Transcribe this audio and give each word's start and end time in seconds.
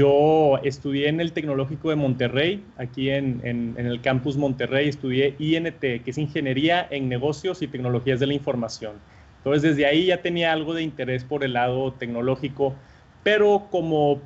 Yo 0.00 0.58
estudié 0.62 1.10
en 1.10 1.20
el 1.20 1.32
Tecnológico 1.32 1.90
de 1.90 1.96
Monterrey, 1.96 2.64
aquí 2.78 3.10
en, 3.10 3.42
en, 3.44 3.76
el 3.76 4.00
campus 4.00 4.34
Monterrey, 4.38 4.88
estudié 4.88 5.34
INT, 5.38 5.78
que 5.78 6.02
es 6.06 6.16
Ingeniería 6.16 6.88
en 6.90 7.10
Negocios 7.10 7.60
y 7.60 7.68
Tecnologías 7.68 8.18
de 8.18 8.26
la 8.26 8.32
Información. 8.32 8.94
Entonces, 9.36 9.60
desde 9.60 9.84
ahí 9.84 10.06
ya 10.06 10.22
tenía 10.22 10.54
algo 10.54 10.72
de 10.72 10.84
interés 10.84 11.22
por 11.22 11.44
el 11.44 11.52
lado 11.52 11.92
tecnológico, 11.92 12.74
pero 13.22 13.66
como, 13.70 14.22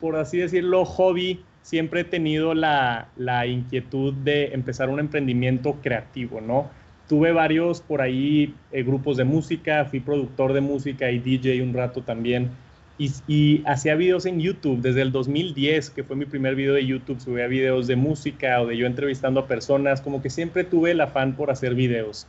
por 0.00 0.16
así 0.16 0.38
decirlo, 0.38 0.84
hobby, 0.84 1.44
siempre 1.62 2.00
he 2.00 2.04
tenido 2.04 2.52
la, 2.52 3.06
la 3.16 3.46
inquietud 3.46 4.12
de 4.24 4.46
empezar 4.46 4.88
un 4.88 4.98
emprendimiento 4.98 5.78
creativo, 5.80 6.40
¿no? 6.40 6.68
Tuve 7.08 7.30
varios 7.30 7.80
por 7.80 8.02
ahí 8.02 8.56
eh, 8.72 8.82
grupos 8.82 9.18
de 9.18 9.24
música, 9.24 9.84
fui 9.84 10.00
productor 10.00 10.52
de 10.52 10.62
música 10.62 11.12
y 11.12 11.20
DJ 11.20 11.62
un 11.62 11.74
rato 11.74 12.02
también 12.02 12.50
y, 12.98 13.62
hacía 13.66 13.94
videos 13.94 14.26
en 14.26 14.40
YouTube 14.40 14.80
desde 14.80 15.02
el 15.02 15.12
2010, 15.12 15.90
que 15.90 16.04
fue 16.04 16.16
mi 16.16 16.26
primer 16.26 16.54
video 16.54 16.74
de 16.74 16.86
YouTube, 16.86 17.20
subía 17.20 17.46
videos 17.46 17.86
de 17.86 17.96
música 17.96 18.60
o 18.60 18.66
de 18.66 18.76
yo 18.76 18.86
entrevistando 18.86 19.40
a 19.40 19.46
personas, 19.46 20.00
como 20.00 20.22
que 20.22 20.30
siempre 20.30 20.64
tuve 20.64 20.92
el 20.92 21.00
afán 21.00 21.34
por 21.34 21.50
hacer 21.50 21.74
videos. 21.74 22.26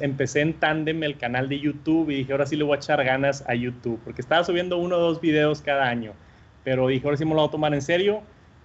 Empecé 0.00 0.40
en 0.40 0.54
Tandem 0.54 1.02
el 1.02 1.18
canal 1.18 1.48
de 1.48 1.60
YouTube 1.60 2.10
y 2.10 2.16
dije, 2.16 2.32
ahora 2.32 2.46
sí 2.46 2.56
le 2.56 2.64
voy 2.64 2.76
a 2.76 2.78
echar 2.78 3.04
ganas 3.04 3.44
a 3.48 3.54
YouTube, 3.54 4.00
porque 4.04 4.22
estaba 4.22 4.44
subiendo 4.44 4.78
uno 4.78 4.96
o 4.96 5.00
dos 5.00 5.20
videos 5.20 5.60
cada 5.60 5.88
año, 5.88 6.12
pero 6.64 6.88
dije, 6.88 7.04
ahora 7.06 7.16
sí 7.16 7.24
me 7.24 7.30
lo 7.30 7.36
voy 7.36 7.48
a 7.48 7.50
tomar 7.50 7.74
en 7.74 7.82
serio. 7.82 8.22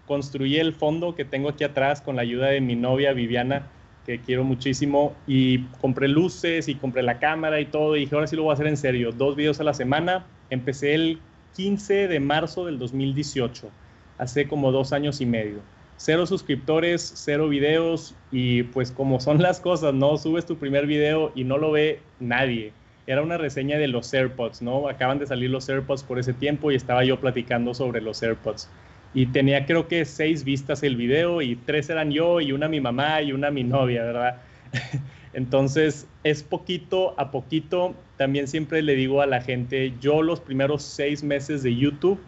Construí 0.08 0.58
el 0.58 0.74
fondo 0.74 1.14
que 1.16 1.26
tengo 1.26 1.50
aquí 1.50 1.64
atrás 1.64 2.02
con 2.02 2.16
la 2.16 2.24
ayuda 2.24 2.48
de 2.48 2.62
mi 2.62 2.76
novia 2.76 3.14
Viviana, 3.14 3.68
que 4.08 4.20
quiero 4.20 4.44
muchísimo, 4.44 5.14
y 5.28 5.66
compré 5.82 6.08
luces 6.08 6.68
y 6.68 6.74
compré 6.74 7.04
la 7.04 7.20
cámara 7.20 7.60
y 7.60 7.66
todo, 7.66 7.96
y 7.96 8.02
dije, 8.02 8.16
ahora 8.16 8.26
sí 8.26 8.36
lo 8.36 8.44
voy 8.44 8.52
a 8.52 8.54
hacer 8.54 8.66
en 8.66 8.78
serio, 8.78 9.12
dos 9.12 9.36
videos 9.36 9.60
a 9.60 9.64
la 9.64 9.74
semana. 9.76 10.26
Empecé 10.50 10.96
el 10.96 11.20
15 11.56 12.08
de 12.08 12.20
marzo 12.20 12.66
del 12.66 12.80
2018, 12.80 13.70
hace 14.18 14.48
como 14.48 14.72
dos 14.72 14.94
años 14.94 15.22
y 15.22 15.26
medio. 15.26 15.60
Cero 15.98 16.26
suscriptores, 16.26 17.12
cero 17.16 17.50
videos 17.50 18.16
y 18.32 18.64
pues 18.64 18.92
como 18.92 19.20
son 19.20 19.42
las 19.42 19.60
cosas, 19.60 19.94
¿no? 19.94 20.18
Subes 20.18 20.46
tu 20.46 20.58
primer 20.58 20.88
video 20.88 21.32
y 21.36 21.44
no 21.44 21.58
lo 21.58 21.72
ve 21.72 22.00
nadie. 22.20 22.72
Era 23.06 23.22
una 23.22 23.38
reseña 23.38 23.78
de 23.78 23.88
los 23.88 24.14
AirPods, 24.14 24.62
¿no? 24.62 24.88
Acaban 24.88 25.20
de 25.20 25.28
salir 25.28 25.50
los 25.50 25.68
AirPods 25.68 26.04
por 26.04 26.20
ese 26.20 26.34
tiempo 26.34 26.72
y 26.72 26.76
estaba 26.76 27.04
yo 27.04 27.20
platicando 27.20 27.74
sobre 27.74 28.02
los 28.02 28.22
AirPods. 28.24 28.70
Y 29.14 29.26
tenía 29.26 29.66
creo 29.66 29.88
que 29.88 30.06
seis 30.06 30.44
vistas 30.44 30.84
el 30.84 30.96
video 30.96 31.42
y 31.42 31.56
tres 31.56 31.90
eran 31.90 32.12
yo 32.12 32.40
y 32.40 32.52
una 32.52 32.68
mi 32.68 32.80
mamá 32.80 33.22
y 33.22 33.34
una 33.34 33.52
mi 33.52 33.64
novia, 33.64 34.04
¿verdad? 34.04 34.42
Entonces, 35.34 36.08
es 36.24 36.44
poquito 36.44 37.14
a 37.20 37.32
poquito. 37.32 37.94
También 38.18 38.48
siempre 38.48 38.82
le 38.82 38.96
digo 38.96 39.22
a 39.22 39.28
la 39.28 39.42
gente, 39.42 39.94
yo 40.02 40.22
los 40.22 40.40
primeros 40.40 40.84
seis 40.84 41.24
meses 41.24 41.64
de 41.64 41.76
YouTube, 41.76 42.20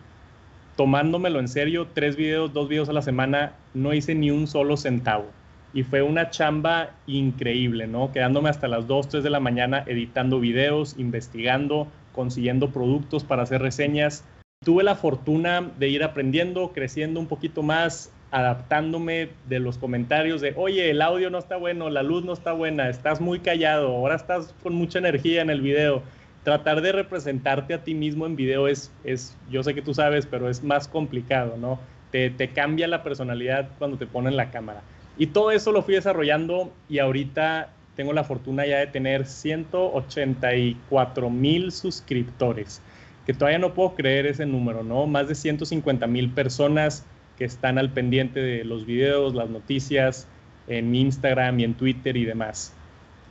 tomándomelo 0.75 1.39
en 1.39 1.47
serio, 1.47 1.87
tres 1.93 2.15
videos, 2.15 2.53
dos 2.53 2.69
videos 2.69 2.89
a 2.89 2.93
la 2.93 3.01
semana, 3.01 3.53
no 3.73 3.93
hice 3.93 4.15
ni 4.15 4.31
un 4.31 4.47
solo 4.47 4.77
centavo. 4.77 5.25
Y 5.73 5.83
fue 5.83 6.01
una 6.01 6.29
chamba 6.29 6.91
increíble, 7.07 7.87
¿no? 7.87 8.11
Quedándome 8.11 8.49
hasta 8.49 8.67
las 8.67 8.87
2, 8.87 9.07
3 9.07 9.23
de 9.23 9.29
la 9.29 9.39
mañana 9.39 9.83
editando 9.87 10.39
videos, 10.39 10.95
investigando, 10.97 11.87
consiguiendo 12.11 12.71
productos 12.71 13.23
para 13.23 13.43
hacer 13.43 13.61
reseñas. 13.61 14.25
Tuve 14.63 14.83
la 14.83 14.95
fortuna 14.95 15.71
de 15.79 15.87
ir 15.87 16.03
aprendiendo, 16.03 16.71
creciendo 16.73 17.21
un 17.21 17.27
poquito 17.27 17.63
más, 17.63 18.11
adaptándome 18.31 19.29
de 19.47 19.59
los 19.59 19.77
comentarios 19.77 20.41
de, 20.41 20.53
oye, 20.55 20.89
el 20.89 21.01
audio 21.01 21.29
no 21.29 21.37
está 21.37 21.57
bueno, 21.57 21.89
la 21.89 22.01
luz 22.01 22.23
no 22.23 22.33
está 22.33 22.53
buena, 22.53 22.89
estás 22.89 23.19
muy 23.19 23.39
callado, 23.39 23.89
ahora 23.89 24.15
estás 24.15 24.55
con 24.63 24.73
mucha 24.73 24.99
energía 24.99 25.41
en 25.41 25.49
el 25.49 25.61
video. 25.61 26.01
Tratar 26.43 26.81
de 26.81 26.93
representarte 26.93 27.73
a 27.73 27.83
ti 27.83 27.93
mismo 27.93 28.25
en 28.25 28.35
video 28.35 28.67
es, 28.67 28.91
es 29.03 29.37
yo 29.51 29.61
sé 29.63 29.75
que 29.75 29.81
tú 29.81 29.93
sabes, 29.93 30.25
pero 30.25 30.49
es 30.49 30.63
más 30.63 30.87
complicado, 30.87 31.57
¿no? 31.57 31.79
Te, 32.09 32.29
te 32.29 32.49
cambia 32.49 32.87
la 32.87 33.03
personalidad 33.03 33.69
cuando 33.77 33.97
te 33.97 34.07
ponen 34.07 34.37
la 34.37 34.49
cámara. 34.49 34.81
Y 35.17 35.27
todo 35.27 35.51
eso 35.51 35.71
lo 35.71 35.83
fui 35.83 35.95
desarrollando 35.95 36.71
y 36.89 36.99
ahorita 36.99 37.69
tengo 37.95 38.13
la 38.13 38.23
fortuna 38.23 38.65
ya 38.65 38.79
de 38.79 38.87
tener 38.87 39.25
184 39.25 41.29
mil 41.29 41.71
suscriptores, 41.71 42.81
que 43.25 43.33
todavía 43.33 43.59
no 43.59 43.73
puedo 43.73 43.95
creer 43.95 44.25
ese 44.25 44.45
número, 44.45 44.83
¿no? 44.83 45.05
Más 45.05 45.27
de 45.27 45.35
150 45.35 46.07
mil 46.07 46.31
personas 46.31 47.05
que 47.41 47.45
están 47.45 47.79
al 47.79 47.89
pendiente 47.89 48.39
de 48.39 48.63
los 48.63 48.85
videos, 48.85 49.33
las 49.33 49.49
noticias 49.49 50.27
en 50.67 50.93
Instagram 50.93 51.59
y 51.59 51.63
en 51.63 51.73
Twitter 51.73 52.15
y 52.15 52.23
demás. 52.23 52.71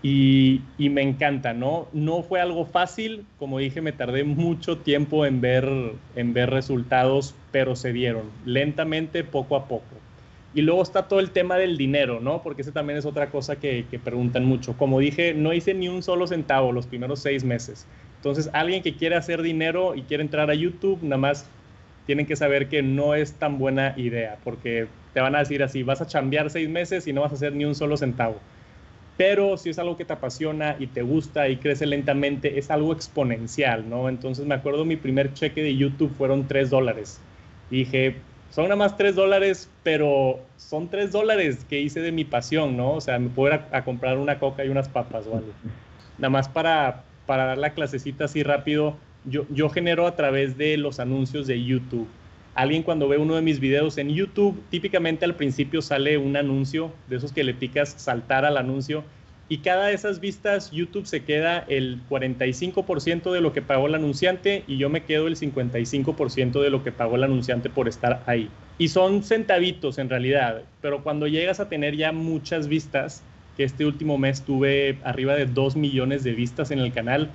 Y, 0.03 0.63
me 0.81 1.03
encanta, 1.03 1.53
¿no? 1.53 1.87
No 1.93 2.25
fue 2.25 2.41
algo 2.41 2.67
fácil, 2.67 3.25
como 3.39 3.61
dije, 3.61 3.81
me 3.81 3.93
tardé 3.93 4.25
mucho 4.25 4.79
tiempo 4.79 5.27
en 5.27 5.41
ver, 5.41 5.93
en 6.17 6.33
ver 6.33 6.51
resultados, 6.51 7.37
pero 7.53 7.77
se 7.77 7.93
dieron 7.93 8.25
lentamente, 8.45 9.23
poco 9.23 9.55
a 9.55 9.69
poco. 9.69 9.95
Y 10.57 10.63
luego 10.63 10.83
está 10.83 11.07
todo 11.07 11.21
el 11.21 11.31
tema 11.31 11.55
del 11.55 11.77
dinero, 11.77 12.19
¿no? 12.19 12.43
Porque 12.43 12.63
ese 12.63 12.73
también 12.73 12.99
es 12.99 13.07
otra 13.07 13.31
cosa 13.31 13.61
que, 13.61 13.87
que 13.93 14.01
preguntan 14.01 14.45
mucho. 14.45 14.77
Como 14.77 14.99
dije, 14.99 15.35
no 15.35 15.53
hice 15.53 15.73
ni 15.73 15.89
un 15.89 16.03
solo 16.03 16.27
centavo 16.27 16.73
los 16.73 16.89
primeros 16.89 17.21
seis 17.21 17.45
meses. 17.45 17.87
Entonces, 18.17 18.51
alguien 18.55 18.83
que 18.83 18.97
quiere 18.97 19.15
hacer 19.15 19.41
dinero 19.41 19.95
y 19.95 20.03
quiere 20.03 20.25
entrar 20.25 20.51
a 20.51 20.55
YouTube, 20.55 20.99
nada 21.01 21.19
más 21.19 21.49
tienen 22.11 22.27
que 22.27 22.35
saber 22.35 22.67
que 22.67 22.83
no 22.83 23.15
es 23.15 23.35
tan 23.35 23.57
buena 23.57 23.95
idea, 23.97 24.37
porque 24.43 24.89
te 25.15 25.21
van 25.21 25.37
a 25.37 25.39
decir 25.39 25.63
así, 25.63 25.85
vas 25.85 26.01
a 26.01 26.09
chambear 26.09 26.51
seis 26.51 26.69
meses 26.69 27.07
y 27.07 27.13
no 27.13 27.21
vas 27.21 27.31
a 27.31 27.37
hacer 27.37 27.53
ni 27.53 27.65
un 27.65 27.77
solo 27.77 27.97
centavo. 27.97 28.41
Pero 29.17 29.57
si 29.57 29.71
es 29.71 29.79
algo 29.79 29.97
que 29.97 30.05
te 30.05 30.13
apasiona 30.13 30.75
y 30.81 30.89
te 30.89 31.03
gusta 31.03 31.49
y 31.49 31.59
crece 31.59 31.87
lentamente, 31.87 32.59
es 32.59 32.69
algo 32.73 32.93
exponencial, 32.93 33.89
¿no? 33.89 34.09
Entonces 34.09 34.45
me 34.45 34.57
acuerdo 34.57 34.85
mi 34.85 34.97
primer 34.97 35.35
cheque 35.35 35.63
de 35.63 35.77
YouTube 35.77 36.13
fueron 36.19 36.49
tres 36.49 36.69
dólares. 36.69 37.21
Y 37.71 37.85
dije, 37.85 38.17
son 38.51 38.65
nada 38.65 38.75
más 38.75 38.97
tres 38.97 39.15
dólares, 39.15 39.71
pero 39.85 40.41
son 40.57 40.89
tres 40.89 41.13
dólares 41.13 41.65
que 41.69 41.81
hice 41.81 42.01
de 42.01 42.11
mi 42.11 42.25
pasión, 42.25 42.77
¿no? 42.77 42.95
O 42.95 43.01
sea, 43.01 43.21
me 43.21 43.29
puedo 43.29 43.55
ir 43.55 43.61
a, 43.71 43.85
comprar 43.85 44.19
una 44.19 44.41
coca 44.41 44.65
y 44.65 44.69
unas 44.69 44.89
papas 44.89 45.29
o 45.29 45.37
algo. 45.37 45.53
Nada 46.19 46.31
más 46.31 46.49
para, 46.49 47.05
para 47.27 47.45
dar 47.45 47.59
la 47.59 47.71
clasecita 47.71 48.25
así 48.25 48.43
rápido, 48.43 48.97
yo, 49.25 49.69
genero 49.69 50.07
a 50.07 50.17
través 50.17 50.57
de 50.57 50.77
los 50.77 51.01
anuncios 51.01 51.47
de 51.47 51.63
YouTube. 51.63 52.09
Alguien 52.55 52.83
cuando 52.83 53.09
ve 53.09 53.19
uno 53.19 53.37
de 53.37 53.43
mis 53.43 53.61
videos 53.61 53.97
en 53.99 54.11
YouTube, 54.11 54.61
típicamente 54.71 55.25
al 55.25 55.37
principio 55.37 55.83
sale 55.83 56.19
un 56.19 56.37
anuncio, 56.37 56.93
de 57.09 57.17
esos 57.17 57.33
que 57.33 57.45
le 57.45 57.55
picas 57.55 57.95
saltar 57.97 58.45
al 58.45 58.57
anuncio, 58.57 59.05
y 59.49 59.59
cada 59.59 59.87
de 59.87 59.95
esas 59.95 60.21
vistas 60.21 60.71
YouTube 60.71 61.07
se 61.07 61.25
queda 61.25 61.65
el 61.69 62.01
45% 62.09 63.33
de 63.33 63.41
lo 63.41 63.53
que 63.53 63.63
pagó 63.63 63.89
el 63.89 63.97
anunciante 63.97 64.63
y 64.69 64.77
yo 64.77 64.89
me 64.91 65.03
quedo 65.03 65.27
el 65.27 65.35
55% 65.37 66.61
de 66.63 66.71
lo 66.71 66.85
que 66.85 66.93
pagó 66.93 67.17
el 67.17 67.25
anunciante 67.25 67.69
por 67.69 67.89
estar 67.89 68.23
ahí. 68.27 68.49
Y 68.79 68.89
son 68.89 69.25
centavitos 69.25 69.99
en 69.99 70.09
realidad, 70.09 70.63
pero 70.81 71.03
cuando 71.03 71.27
llegas 71.27 71.59
a 71.59 71.69
tener 71.69 71.97
ya 71.97 72.13
muchas 72.13 72.69
vistas, 72.69 73.25
que 73.57 73.65
este 73.65 73.85
último 73.85 74.19
mes 74.19 74.43
tuve 74.43 74.99
arriba 75.03 75.35
de 75.35 75.47
2 75.47 75.75
millones 75.75 76.23
de 76.23 76.33
vistas 76.33 76.71
en 76.71 76.79
el 76.79 76.93
canal, 76.93 77.29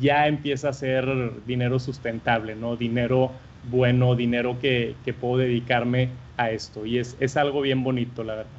ya 0.00 0.26
empieza 0.26 0.70
a 0.70 0.72
ser 0.72 1.06
dinero 1.46 1.78
sustentable, 1.78 2.56
¿no? 2.56 2.76
Dinero 2.76 3.32
bueno, 3.70 4.14
dinero 4.14 4.58
que, 4.60 4.94
puedo 5.20 5.38
dedicarme 5.38 6.10
a 6.36 6.50
esto. 6.50 6.86
Y 6.86 6.98
es, 6.98 7.16
es, 7.20 7.36
algo 7.36 7.60
bien 7.60 7.82
bonito, 7.82 8.22
la 8.24 8.36
verdad. 8.36 8.50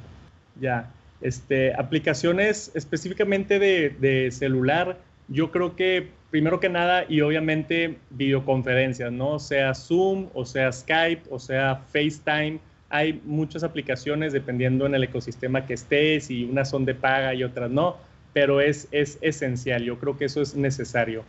Ya, 0.60 0.90
este, 1.20 1.74
aplicaciones 1.74 2.70
específicamente 2.74 3.58
de, 3.58 3.90
de, 3.90 4.30
celular, 4.30 4.98
yo 5.28 5.50
creo 5.50 5.76
que 5.76 6.08
primero 6.30 6.60
que 6.60 6.68
nada 6.68 7.04
y 7.08 7.20
obviamente 7.20 7.98
videoconferencias, 8.10 9.12
¿no? 9.12 9.38
Sea 9.38 9.74
Zoom 9.74 10.28
o 10.34 10.44
sea 10.44 10.72
Skype 10.72 11.22
o 11.30 11.38
sea 11.38 11.76
FaceTime. 11.92 12.58
Hay 12.90 13.20
muchas 13.24 13.64
aplicaciones 13.64 14.32
dependiendo 14.32 14.86
en 14.86 14.94
el 14.94 15.04
ecosistema 15.04 15.66
que 15.66 15.74
estés 15.74 16.30
y 16.30 16.44
unas 16.44 16.70
son 16.70 16.84
de 16.84 16.94
paga 16.94 17.34
y 17.34 17.44
otras 17.44 17.70
no 17.70 17.96
pero 18.38 18.60
es, 18.60 18.86
es 18.92 19.18
esencial, 19.20 19.82
yo 19.82 19.98
creo 19.98 20.16
que 20.16 20.26
eso 20.26 20.40
es 20.40 20.54
necesario. 20.54 21.24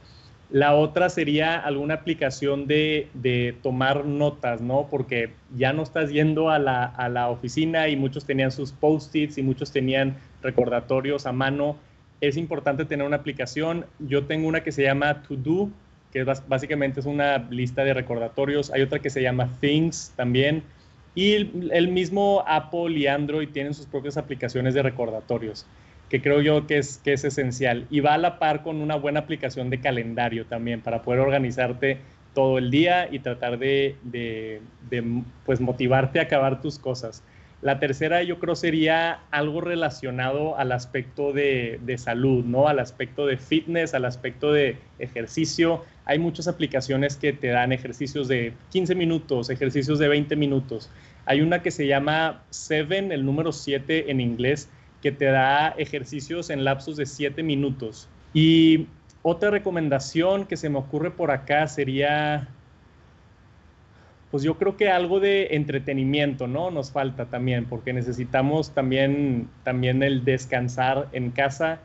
La 0.51 0.75
otra 0.75 1.09
sería 1.09 1.57
alguna 1.57 1.95
aplicación 1.95 2.67
de, 2.67 3.07
de, 3.15 3.55
tomar 3.63 4.05
notas, 4.05 4.61
¿no? 4.61 4.87
Porque 4.91 5.31
ya 5.57 5.73
no 5.73 5.81
estás 5.81 6.11
yendo 6.11 6.51
a 6.51 6.59
la, 6.59 6.85
a 6.85 7.09
la 7.09 7.29
oficina 7.29 7.87
y 7.87 7.95
muchos 7.95 8.25
tenían 8.25 8.51
sus 8.51 8.73
post-its 8.73 9.39
y 9.39 9.41
muchos 9.41 9.71
tenían 9.71 10.17
recordatorios 10.43 11.25
a 11.25 11.31
mano. 11.31 11.77
Es 12.21 12.37
importante 12.37 12.85
tener 12.85 13.07
una 13.07 13.15
aplicación. 13.15 13.87
Yo 13.97 14.25
tengo 14.25 14.47
una 14.47 14.61
que 14.61 14.71
se 14.71 14.83
llama 14.83 15.23
To 15.23 15.35
Do, 15.35 15.71
que 16.13 16.23
básicamente 16.23 16.99
es 16.99 17.07
una 17.07 17.39
lista 17.49 17.83
de 17.83 17.95
recordatorios. 17.95 18.71
Hay 18.71 18.83
otra 18.83 18.99
que 18.99 19.09
se 19.09 19.23
llama 19.23 19.49
Things 19.61 20.13
también. 20.15 20.61
Y 21.15 21.33
el, 21.33 21.71
el 21.73 21.87
mismo 21.87 22.43
Apple 22.45 22.91
y 22.91 23.07
Android 23.07 23.49
tienen 23.49 23.73
sus 23.73 23.87
propias 23.87 24.15
aplicaciones 24.15 24.75
de 24.75 24.83
recordatorios 24.83 25.65
que 26.09 26.21
creo 26.21 26.41
yo 26.41 26.67
que 26.67 26.79
es, 26.79 26.97
que 26.97 27.13
es 27.13 27.23
esencial. 27.23 27.85
Y 27.89 27.99
va 27.99 28.15
a 28.15 28.17
la 28.17 28.39
par 28.39 28.63
con 28.63 28.81
una 28.81 28.95
buena 28.95 29.21
aplicación 29.21 29.69
de 29.69 29.79
calendario 29.79 30.45
también 30.45 30.81
para 30.81 31.03
poder 31.03 31.19
organizarte 31.19 31.99
todo 32.33 32.57
el 32.57 32.71
día 32.71 33.07
y 33.11 33.19
tratar 33.19 33.59
de, 33.59 33.95
de, 34.03 34.61
pues 35.45 35.61
motivarte 35.61 36.19
a 36.19 36.23
acabar 36.23 36.61
tus 36.61 36.79
cosas. 36.79 37.23
La 37.61 37.79
tercera 37.79 38.23
yo 38.23 38.39
creo 38.39 38.55
sería 38.55 39.19
algo 39.31 39.59
relacionado 39.59 40.57
al 40.57 40.71
aspecto 40.71 41.33
de, 41.33 41.79
de, 41.83 41.97
salud, 41.97 42.45
¿no? 42.45 42.69
Al 42.69 42.79
aspecto 42.79 43.25
de 43.25 43.35
fitness, 43.35 43.93
al 43.93 44.05
aspecto 44.05 44.53
de 44.53 44.77
ejercicio. 44.97 45.83
hay 46.05 46.19
muchas 46.19 46.47
aplicaciones 46.47 47.17
que 47.17 47.33
te 47.33 47.47
dan 47.47 47.73
ejercicios 47.73 48.29
de 48.29 48.53
15 48.71 48.95
minutos, 48.95 49.49
ejercicios 49.49 49.99
de 49.99 50.07
20 50.07 50.37
minutos. 50.37 50.89
Hay 51.25 51.41
una 51.41 51.61
que 51.61 51.69
se 51.71 51.85
llama 51.85 52.43
Seven, 52.49 53.11
el 53.11 53.25
número 53.25 53.51
7 53.51 54.09
en 54.09 54.21
inglés, 54.21 54.69
que 55.01 55.11
te 55.11 55.25
da 55.25 55.69
ejercicios 55.77 56.49
en 56.49 56.63
lapsos 56.63 56.97
de 56.97 57.05
7 57.05 57.43
minutos. 57.43 58.09
Y 58.33 58.87
otra 59.21 59.49
recomendación 59.49 60.45
que 60.45 60.57
se 60.57 60.69
me 60.69 60.77
ocurre 60.79 61.11
por 61.11 61.31
acá 61.31 61.67
sería, 61.67 62.47
pues 64.31 64.43
yo 64.43 64.57
creo 64.57 64.77
que 64.77 64.89
algo 64.89 65.19
de 65.19 65.55
entretenimiento, 65.55 66.47
¿no? 66.47 66.71
Nos 66.71 66.91
falta 66.91 67.25
también, 67.25 67.65
porque 67.65 67.93
necesitamos 67.93 68.71
también, 68.73 69.49
también 69.63 70.03
el 70.03 70.23
descansar 70.23 71.07
en 71.11 71.31
casa 71.31 71.79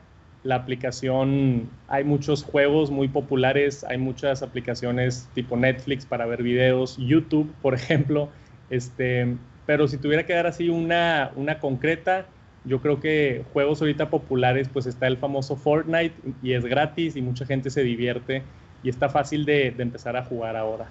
la 0.44 0.56
aplicación, 0.56 1.70
hay 1.88 2.04
muchos 2.04 2.44
juegos 2.44 2.90
muy 2.90 3.08
populares, 3.08 3.82
hay 3.82 3.96
muchas 3.96 4.42
aplicaciones 4.42 5.26
tipo 5.34 5.56
Netflix 5.56 6.04
para 6.04 6.26
ver 6.26 6.42
videos, 6.42 6.98
YouTube, 6.98 7.52
por 7.62 7.74
ejemplo, 7.74 8.28
este, 8.70 9.36
pero 9.66 9.88
si 9.88 9.96
tuviera 9.96 10.26
que 10.26 10.34
dar 10.34 10.46
así 10.46 10.68
una, 10.68 11.32
una 11.34 11.58
concreta, 11.58 12.26
yo 12.64 12.80
creo 12.80 13.00
que 13.00 13.44
juegos 13.52 13.80
ahorita 13.80 14.10
populares, 14.10 14.68
pues 14.68 14.86
está 14.86 15.06
el 15.06 15.16
famoso 15.16 15.56
Fortnite 15.56 16.14
y 16.42 16.52
es 16.52 16.64
gratis 16.64 17.16
y 17.16 17.22
mucha 17.22 17.44
gente 17.46 17.70
se 17.70 17.82
divierte 17.82 18.42
y 18.82 18.88
está 18.88 19.08
fácil 19.08 19.44
de, 19.44 19.70
de 19.70 19.82
empezar 19.82 20.16
a 20.16 20.24
jugar 20.24 20.56
ahora. 20.56 20.88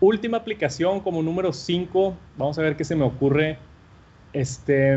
Última 0.00 0.38
aplicación 0.38 1.00
como 1.00 1.22
número 1.22 1.52
5, 1.52 2.16
vamos 2.36 2.58
a 2.58 2.62
ver 2.62 2.76
qué 2.76 2.84
se 2.84 2.94
me 2.94 3.04
ocurre. 3.04 3.58
Este, 4.32 4.96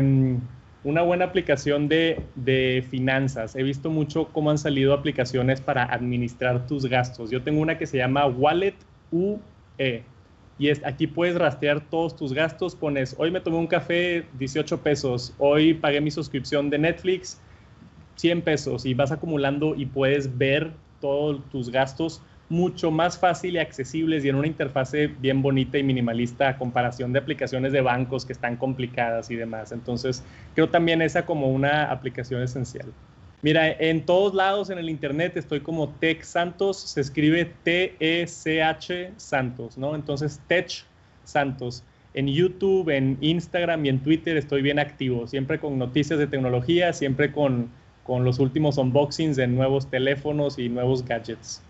una 0.82 1.02
buena 1.02 1.26
aplicación 1.26 1.88
de, 1.88 2.84
finanzas. 2.88 3.54
He 3.56 3.62
visto 3.62 3.90
mucho 3.90 4.28
cómo 4.32 4.50
han 4.50 4.58
salido 4.58 4.94
aplicaciones 4.94 5.60
para 5.60 5.84
administrar 5.84 6.66
tus 6.66 6.86
gastos. 6.86 7.30
Yo 7.30 7.42
tengo 7.42 7.60
una 7.60 7.78
que 7.78 7.86
se 7.86 7.98
llama 7.98 8.26
Wallet 8.26 8.74
UE. 9.10 10.02
Y 10.60 10.68
aquí 10.84 11.06
puedes 11.06 11.36
rastrear 11.36 11.80
todos 11.88 12.14
tus 12.14 12.34
gastos. 12.34 12.76
Pones, 12.76 13.16
hoy 13.18 13.30
me 13.30 13.40
tomé 13.40 13.56
un 13.56 13.66
café 13.66 14.26
18 14.34 14.82
pesos, 14.82 15.34
hoy 15.38 15.72
pagué 15.72 16.02
mi 16.02 16.10
suscripción 16.10 16.68
de 16.68 16.78
Netflix 16.78 17.40
100 18.16 18.42
pesos 18.42 18.84
y 18.84 18.92
vas 18.92 19.10
acumulando 19.10 19.74
y 19.74 19.86
puedes 19.86 20.36
ver 20.36 20.74
todos 21.00 21.48
tus 21.48 21.70
gastos 21.70 22.20
mucho 22.50 22.90
más 22.90 23.18
fácil 23.18 23.54
y 23.54 23.58
accesibles 23.58 24.22
y 24.22 24.28
en 24.28 24.34
una 24.34 24.48
interfase 24.48 25.06
bien 25.06 25.40
bonita 25.40 25.78
y 25.78 25.82
minimalista 25.82 26.50
a 26.50 26.58
comparación 26.58 27.14
de 27.14 27.20
aplicaciones 27.20 27.72
de 27.72 27.80
bancos 27.80 28.26
que 28.26 28.34
están 28.34 28.58
complicadas 28.58 29.30
y 29.30 29.36
demás. 29.36 29.72
Entonces, 29.72 30.26
creo 30.54 30.68
también 30.68 31.00
esa 31.00 31.24
como 31.24 31.48
una 31.48 31.90
aplicación 31.90 32.42
esencial. 32.42 32.92
Mira, 33.42 33.70
en 33.72 34.04
todos 34.04 34.34
lados 34.34 34.68
en 34.68 34.78
el 34.78 34.90
internet 34.90 35.36
estoy 35.36 35.60
como 35.60 35.88
Tech 35.88 36.22
Santos, 36.24 36.78
se 36.78 37.00
escribe 37.00 37.46
T-E-C-H 37.64 39.12
Santos, 39.16 39.78
¿no? 39.78 39.94
Entonces, 39.94 40.40
Tech 40.46 40.84
Santos. 41.24 41.82
En 42.12 42.26
YouTube, 42.26 42.90
en 42.90 43.16
Instagram 43.20 43.86
y 43.86 43.88
en 43.88 44.00
Twitter 44.00 44.36
estoy 44.36 44.62
bien 44.62 44.78
activo, 44.78 45.26
siempre 45.26 45.58
con 45.58 45.78
noticias 45.78 46.18
de 46.18 46.26
tecnología, 46.26 46.92
siempre 46.92 47.32
con, 47.32 47.70
con 48.04 48.24
los 48.24 48.40
últimos 48.40 48.76
unboxings 48.76 49.36
de 49.36 49.46
nuevos 49.46 49.88
teléfonos 49.88 50.58
y 50.58 50.68
nuevos 50.68 51.04
gadgets. 51.04 51.62